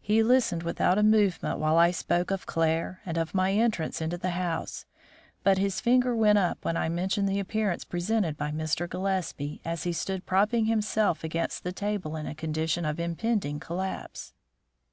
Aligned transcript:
He 0.00 0.22
listened 0.22 0.62
without 0.62 0.96
a 0.96 1.02
movement 1.02 1.58
while 1.58 1.76
I 1.76 1.90
spoke 1.90 2.30
of 2.30 2.46
Claire 2.46 3.00
and 3.04 3.18
of 3.18 3.34
my 3.34 3.50
entrance 3.52 4.00
into 4.00 4.16
the 4.16 4.30
house, 4.30 4.86
but 5.42 5.58
his 5.58 5.80
finger 5.80 6.14
went 6.14 6.38
up 6.38 6.64
when 6.64 6.76
I 6.76 6.88
mentioned 6.88 7.28
the 7.28 7.40
appearance 7.40 7.82
presented 7.84 8.36
by 8.36 8.52
Mr. 8.52 8.88
Gillespie 8.88 9.60
as 9.64 9.82
he 9.82 9.92
stood 9.92 10.24
propping 10.24 10.66
himself 10.66 11.24
against 11.24 11.64
the 11.64 11.72
table 11.72 12.14
in 12.14 12.28
a 12.28 12.34
condition 12.36 12.84
of 12.84 13.00
impending 13.00 13.58
collapse. 13.58 14.34